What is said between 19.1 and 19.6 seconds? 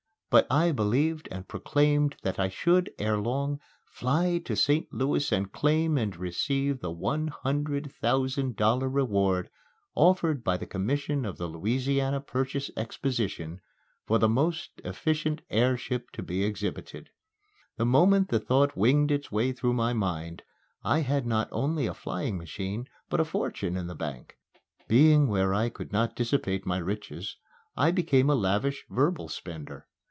its way